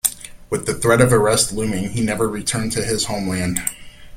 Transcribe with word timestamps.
With 0.49 0.65
the 0.65 0.73
threat 0.73 0.99
of 0.99 1.13
arrest 1.13 1.53
looming, 1.53 1.91
he 1.91 2.01
never 2.01 2.27
returned 2.27 2.71
to 2.71 2.83
his 2.83 3.05
homeland. 3.05 3.61